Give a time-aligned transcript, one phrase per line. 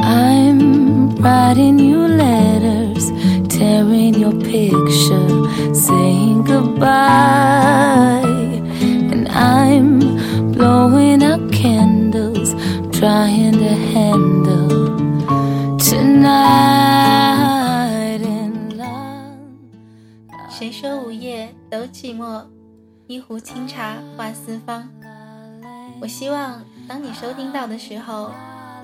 [0.00, 3.10] I'm writing you letters,
[3.48, 5.28] tearing your picture,
[5.74, 8.22] saying goodbye.
[9.10, 9.98] And I'm
[10.52, 12.54] blowing out candles,
[12.92, 14.96] trying to handle
[15.78, 17.00] tonight
[18.22, 19.36] in love.
[20.48, 22.44] 谁说午夜都寂寞？
[23.08, 24.88] 一壶清茶话四方。
[26.00, 28.30] 我希望当你收听到的时候，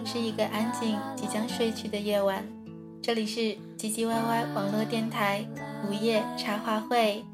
[0.04, 2.44] 是一个安静、即将睡去的夜晚。
[3.02, 3.40] 这里是
[3.78, 5.44] 唧唧歪歪网络电台
[5.88, 7.24] 午夜茶话会，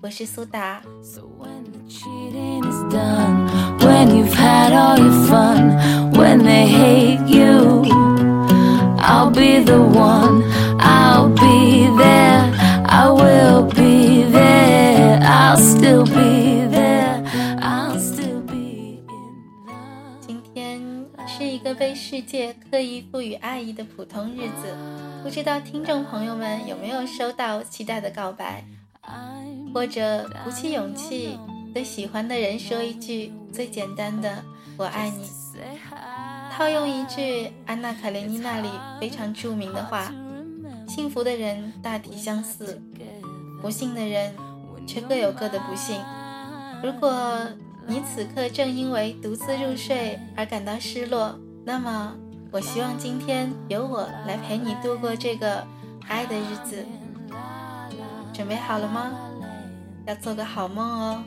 [0.00, 0.80] 我是苏达。
[1.02, 1.22] So
[22.18, 24.76] 世界刻意赋予爱意的普通日子，
[25.22, 28.64] 不知道听众朋友们有没有收到期待的告白，
[29.72, 31.38] 或者鼓起勇气
[31.72, 34.42] 对喜欢的人说一句最简单的
[34.76, 35.30] “我爱你”。
[36.50, 38.68] 套用一句安娜·卡列尼娜里
[39.00, 40.12] 非常著名的话
[40.88, 42.82] ：“幸福的人大体相似，
[43.62, 44.34] 不幸的人
[44.88, 45.96] 却各有各的不幸。”
[46.82, 47.38] 如果
[47.86, 51.38] 你此刻正因为独自入睡而感到失落，
[51.68, 52.14] 那么
[52.50, 55.62] 我希望今天由我来陪你度过这个
[56.08, 56.82] 爱的日子。
[58.32, 59.12] 准备好了吗？
[60.06, 61.22] 要做个好梦哦。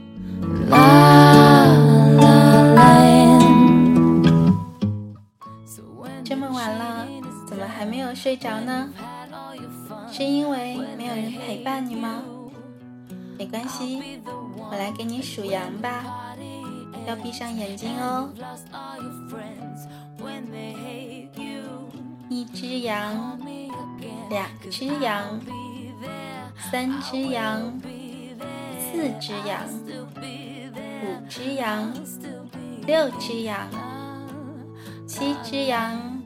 [6.23, 7.05] 这么晚了，
[7.47, 8.89] 怎么还没有睡着呢？
[10.11, 12.23] 是因为没有人陪伴你吗？
[13.37, 14.01] 没关系，
[14.57, 16.33] 我来给你数羊吧。
[17.07, 18.29] 要闭上眼睛哦。
[22.29, 23.39] 一只羊、
[24.29, 25.39] 两只羊、
[26.71, 27.79] 三只羊、
[28.79, 29.63] 四只羊、
[31.03, 31.93] 五只羊、
[32.85, 33.67] 六只羊、
[35.05, 36.21] 七只羊、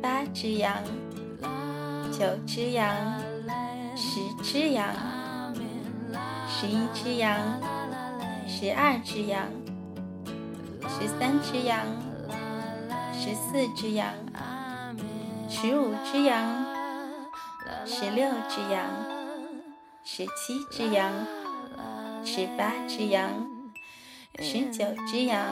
[0.00, 0.74] 八只羊、
[2.10, 3.20] 九只羊、
[3.94, 5.16] 十只羊。
[6.58, 7.38] 十一只羊。
[8.46, 9.46] 十二只羊。
[10.88, 11.84] 十三只羊，
[13.12, 14.12] 十四只羊，
[15.48, 16.64] 十五只羊，
[17.84, 18.88] 十六只羊，
[20.04, 21.12] 十七只羊，
[22.24, 23.46] 十八只羊，
[24.38, 25.42] 十九只羊，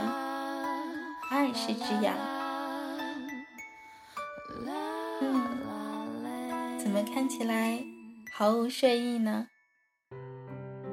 [1.30, 2.16] 二十只羊。
[5.20, 7.84] 嗯，怎么看起来
[8.32, 9.48] 毫无睡意呢？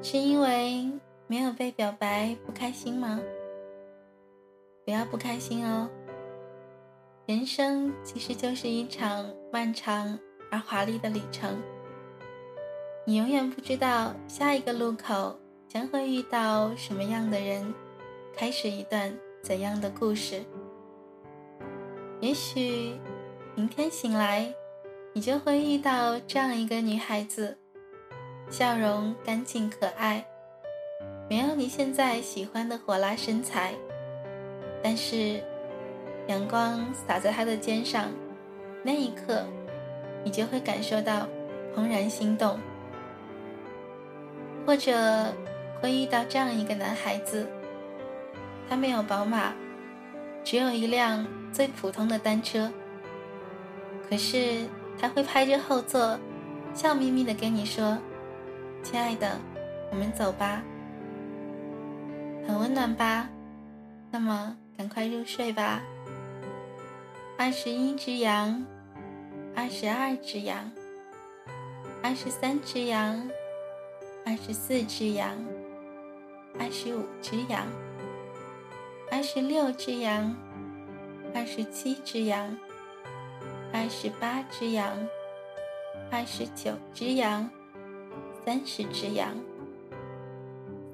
[0.02, 0.90] 是因为
[1.26, 3.20] 没有被表白不开心吗？
[4.84, 5.88] 不要不开心哦。
[7.26, 10.18] 人生其实就是一场漫长
[10.50, 11.62] 而华丽的旅程，
[13.06, 15.38] 你永远不知道下一个路口
[15.68, 17.72] 将会遇到什么样的人，
[18.36, 20.42] 开始一段怎样的故事。
[22.20, 22.98] 也许
[23.54, 24.52] 明天醒来，
[25.12, 27.56] 你就会遇到这样一个女孩子，
[28.50, 30.26] 笑容干净可爱，
[31.30, 33.74] 没有你现在喜欢的火辣身材，
[34.82, 35.40] 但是
[36.26, 38.10] 阳光洒在他的肩上，
[38.82, 39.44] 那一刻，
[40.24, 41.28] 你就会感受到
[41.76, 42.58] 怦然心动。
[44.66, 44.92] 或者
[45.80, 47.46] 会遇到这样一个男孩子，
[48.68, 49.52] 他没有宝马，
[50.44, 52.70] 只有一辆最普通的单车。
[54.08, 54.66] 可是
[55.00, 56.18] 他会拍着后座，
[56.74, 57.98] 笑眯眯的跟你说
[58.84, 59.36] ：“亲爱的，
[59.90, 60.62] 我们走吧。”
[62.46, 63.28] 很温暖吧？
[64.10, 65.82] 那么赶快入睡吧。
[67.38, 68.64] 二十一只羊，
[69.54, 70.70] 二十二只羊，
[72.02, 73.28] 二十三只羊，
[74.24, 75.36] 二十四只羊，
[76.58, 77.66] 二十五只羊，
[79.10, 80.36] 二十六只羊，
[81.34, 82.56] 二十七只羊，
[83.72, 84.96] 二十八只羊，
[86.10, 87.50] 二十九只羊，
[88.44, 89.34] 三十只羊，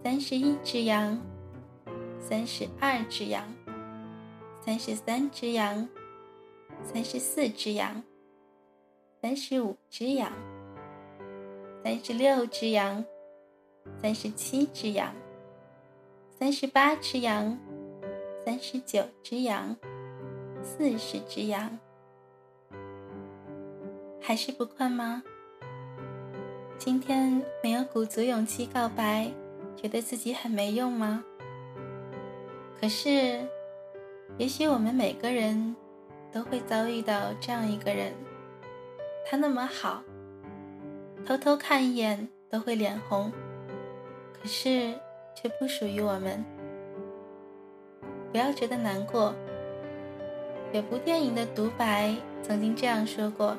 [0.03, 1.21] 三十一只羊，
[2.21, 3.45] 三十二只羊，
[4.61, 5.89] 三十三只羊，
[6.83, 8.03] 三十四只羊，
[9.23, 10.31] 三十五只羊，
[11.83, 13.05] 三十六只羊，
[14.03, 15.15] 三十七只羊，
[16.39, 17.59] 三十八只羊，
[18.45, 19.75] 三十九只羊，
[20.63, 21.79] 四十只羊。
[24.21, 25.23] 还是不困吗？
[26.77, 29.33] 今天没有鼓足勇气告白，
[29.75, 31.25] 觉得自己很没用吗？
[32.79, 33.41] 可是，
[34.39, 35.75] 也许我们每个人
[36.33, 38.13] 都会遭遇到这样一个人，
[39.29, 40.01] 他那么好，
[41.27, 43.33] 偷偷看一眼都会脸红，
[44.41, 44.95] 可是
[45.35, 46.45] 却不属于我们。
[48.31, 49.35] 不要觉得难过。
[50.73, 53.57] 有部电影的独白曾经这样说过：“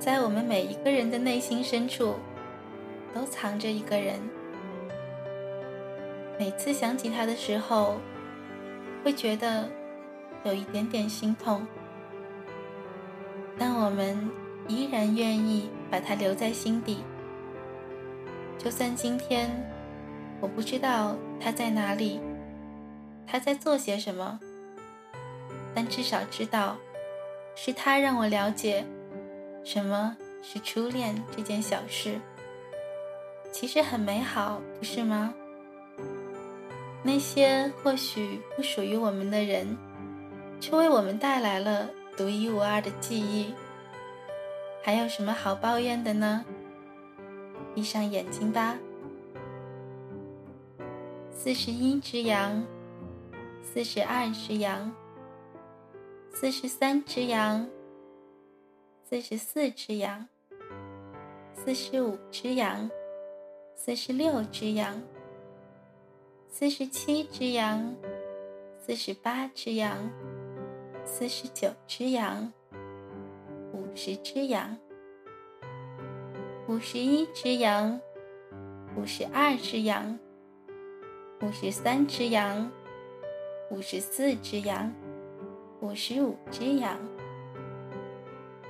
[0.00, 2.14] 在我们每一个人的内心深处，
[3.12, 4.14] 都藏着一个人。
[6.38, 7.96] 每次想起他的时候，
[9.06, 9.68] 会觉得
[10.42, 11.64] 有一点点心痛，
[13.56, 14.28] 但我们
[14.66, 17.04] 依然愿意把他留在心底。
[18.58, 19.48] 就算今天
[20.40, 22.20] 我不知道他在哪里，
[23.28, 24.40] 他在做些什么。”
[25.72, 26.76] 但至少知道，
[27.54, 28.84] 是他让我了解
[29.62, 32.18] 什么是初恋这件小事。
[33.52, 35.32] 其实很美好，不是吗？
[37.06, 39.78] 那些或许不属于我们的人，
[40.58, 43.54] 却为我们带来了独一无二的记忆。
[44.82, 46.44] 还有什么好抱怨的呢？
[47.76, 48.76] 闭上眼睛吧。
[51.30, 52.66] 四十一只羊，
[53.62, 54.92] 四十二只羊。
[56.32, 57.68] 四十三只羊，
[59.08, 60.26] 四十四只羊，
[61.54, 62.90] 四十五只羊，
[63.76, 65.00] 四十六只羊，
[66.58, 67.94] 四十七只羊，
[68.78, 70.10] 四十八只羊，
[71.04, 72.50] 四十九只羊，
[73.74, 74.74] 五十只羊，
[76.66, 78.00] 五十一只羊，
[78.96, 80.18] 五十二只羊，
[81.42, 82.72] 五十三只羊，
[83.70, 84.90] 五十四只羊。
[85.82, 86.98] 五十五只羊，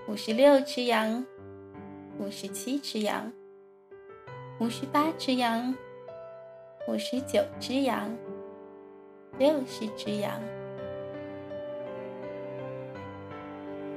[0.08, 1.24] 五十六只羊，
[2.18, 3.32] 五十七只羊，
[4.58, 5.72] 五十八只羊，
[6.86, 8.16] 五十九只羊，
[9.38, 10.40] 六十只羊。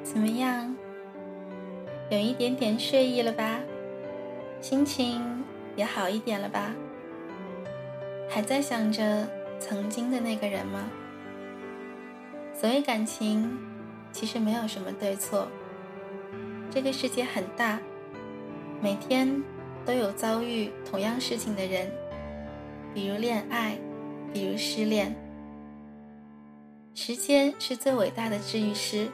[0.02, 0.76] 怎么样？
[2.10, 3.60] 有一点点睡意了吧？
[4.60, 5.44] 心情
[5.76, 6.74] 也好一点了吧？
[8.28, 9.28] 还在想着
[9.60, 10.90] 曾经的那个人吗？
[12.56, 13.56] 所谓感情，
[14.12, 15.48] 其实没有什么对错。
[16.72, 17.80] 这个世界很大，
[18.82, 19.44] 每天
[19.86, 21.92] 都有遭遇同样事情的人，
[22.94, 23.78] 比如恋爱，
[24.34, 25.16] 比如失恋。
[26.96, 29.10] 时间是最伟大的治愈师。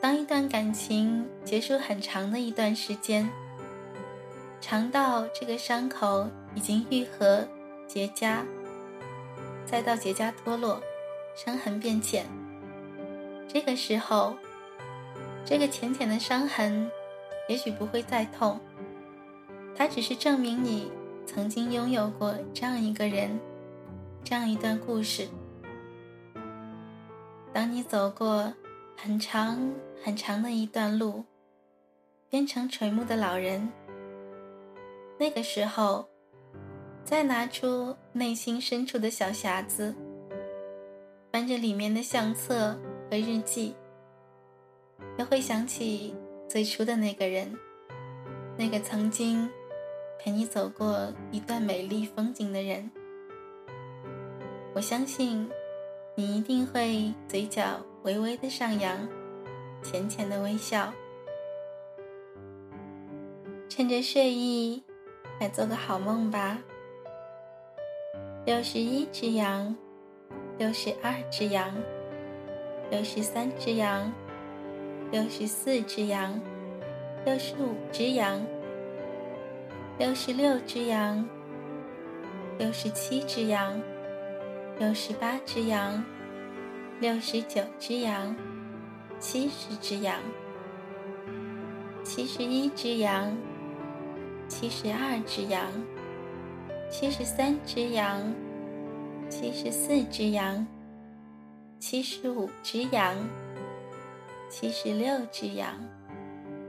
[0.00, 3.28] 当一段感情结束很长的一段时间，
[4.60, 7.46] 长到这个伤口已经愈合
[7.86, 8.44] 结痂，
[9.64, 10.80] 再到结痂脱落。
[11.36, 12.24] 伤痕变浅，
[13.48, 14.36] 这个时候，
[15.44, 16.88] 这个浅浅的伤痕，
[17.48, 18.60] 也许不会再痛。
[19.74, 20.92] 它只是证明你
[21.26, 23.38] 曾经拥有过这样一个人，
[24.22, 25.26] 这样一段故事。
[27.52, 28.52] 当你走过
[28.96, 29.72] 很长
[30.02, 31.24] 很长的一段路，
[32.28, 33.72] 变成垂暮的老人，
[35.18, 36.08] 那个时候，
[37.04, 39.94] 再拿出内心深处的小匣子。
[41.32, 42.78] 翻着里面的相册
[43.10, 43.74] 和日记，
[45.18, 46.14] 又会想起
[46.48, 47.52] 最初的那个人，
[48.56, 49.50] 那个曾经
[50.24, 52.90] 陪你走过一段美丽风景的人。
[54.72, 55.46] 我相信
[56.14, 59.06] 你一定会嘴角微微的上扬，
[59.82, 60.90] 浅浅的微笑。
[63.68, 64.82] 趁着睡意，
[65.38, 66.58] 来做个好梦吧。
[68.46, 69.76] 六十一只羊。
[70.56, 71.74] 六十二只羊，
[72.88, 74.10] 六十三只羊，
[75.10, 76.40] 六十四只羊，
[77.26, 78.40] 六十五只羊，
[79.98, 81.24] 六十六只羊，
[82.58, 83.80] 六十七只羊，
[84.78, 86.04] 六十八只羊，
[87.00, 88.34] 六十九只羊，
[89.20, 90.18] 七十只羊，
[92.02, 93.36] 七十一只羊，
[94.48, 95.66] 七十二只羊，
[96.90, 98.20] 七十三只羊。
[99.30, 100.64] 七十四只羊，
[101.80, 103.16] 七十五只羊，
[104.50, 105.74] 七十六只羊，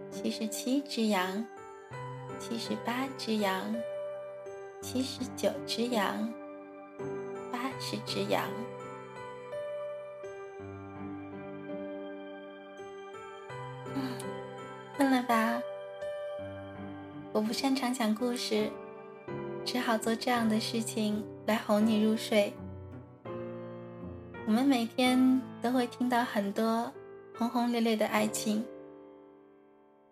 [0.10, 1.46] 七十七只羊，
[2.40, 3.76] 七十八只羊，
[4.82, 6.34] 七十九只羊，
[7.52, 8.44] 八十只羊。
[14.96, 15.62] 困了吧？
[17.34, 18.70] 我不擅长讲故事，
[19.66, 21.24] 只好做这样的事情。
[21.46, 22.52] 来哄你入睡。
[24.48, 26.92] 我们每天都会听到很多
[27.38, 28.66] 轰轰烈烈的爱情，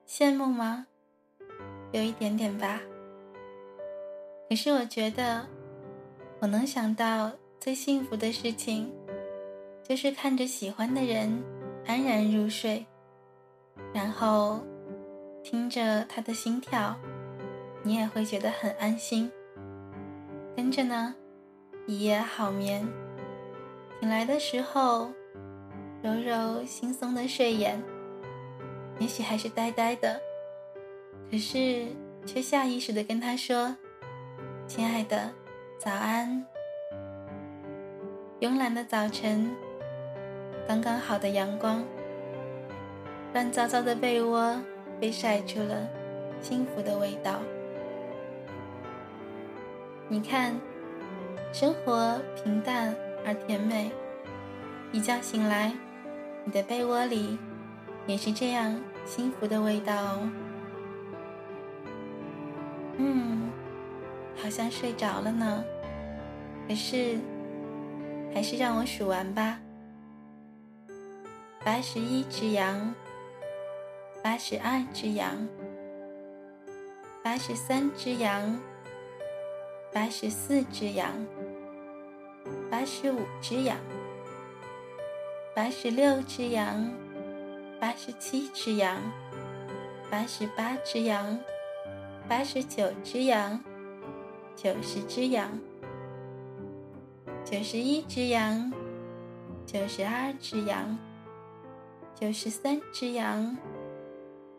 [0.07, 0.85] 羡慕吗？
[1.93, 2.81] 有一点点吧。
[4.49, 5.47] 可是我觉得，
[6.39, 8.91] 我能想到最幸福的事情，
[9.87, 11.41] 就是看着喜欢的人
[11.87, 12.85] 安然入睡，
[13.93, 14.59] 然后
[15.41, 16.95] 听着他的心跳，
[17.83, 19.31] 你也会觉得很安心。
[20.55, 21.15] 跟着呢，
[21.87, 22.85] 一夜好眠。
[23.99, 25.11] 醒来的时候，
[26.03, 27.81] 揉揉惺忪的睡眼，
[28.99, 30.19] 也许还是呆呆的，
[31.33, 31.87] 可是
[32.27, 33.75] 却下意识的跟他说
[34.69, 35.31] ：“亲爱的，
[35.79, 36.45] 早安。”
[38.39, 39.49] 慵懒的早晨，
[40.67, 41.83] 刚刚好的阳光，
[43.33, 44.61] 乱糟糟的被窝
[44.99, 45.89] 被晒出了
[46.39, 47.39] 幸福的味道。
[50.07, 50.53] 你看，
[51.51, 52.95] 生活平淡。
[53.25, 53.89] 而甜美，
[54.91, 55.73] 一觉醒来，
[56.43, 57.39] 你的被窝里
[58.05, 60.29] 也是这样幸福的味道哦。
[62.97, 63.49] 嗯，
[64.35, 65.63] 好像睡着了呢。
[66.67, 67.17] 可是，
[68.33, 69.59] 还是让我数完吧。
[71.63, 72.93] 八十一只羊，
[74.21, 75.47] 八十二只羊，
[77.23, 78.59] 八十三只羊，
[79.93, 81.11] 八十四只羊。
[82.69, 83.77] 八十五只羊，
[85.55, 86.91] 八十六只羊，
[87.79, 88.99] 八十七只羊，
[90.09, 91.39] 八十八只羊，
[92.27, 93.63] 八十九只羊，
[94.55, 95.59] 九十只羊，
[97.45, 98.71] 九十一只羊，
[99.65, 100.97] 九十二只羊，
[102.15, 103.57] 九十三只羊，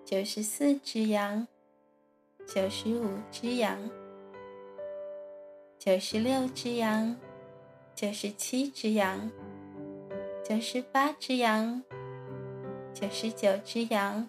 [0.05, 1.47] 九十四只羊，
[2.47, 3.79] 九十五只羊，
[5.79, 7.17] 九十六只羊。
[7.97, 9.31] 九十七只羊，
[10.45, 11.81] 九十八只羊，
[12.93, 14.29] 九十九只羊，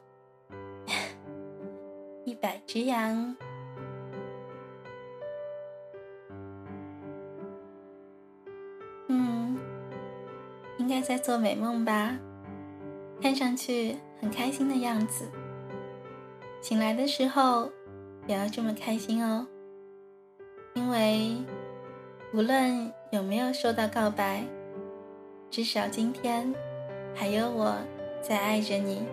[2.46, 3.36] 百只羊。
[9.08, 9.58] 嗯，
[10.78, 12.20] 应该在做美梦吧？
[13.20, 15.28] 看上去很开心的样子。
[16.62, 17.72] 醒来的时候
[18.28, 19.48] 也要这么开心哦，
[20.76, 21.38] 因为。
[22.34, 24.44] 无论有没有收到告白，
[25.50, 26.54] 至少今天
[27.16, 27.78] 还有我
[28.22, 29.08] 在爱着你。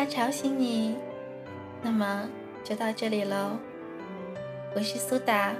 [0.00, 0.96] 怕吵醒你，
[1.82, 2.26] 那么
[2.64, 3.58] 就到这里喽。
[4.74, 5.52] 我是苏打，